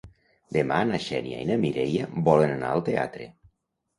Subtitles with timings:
[0.55, 3.29] Demà na Xènia i na Mireia volen anar al teatre.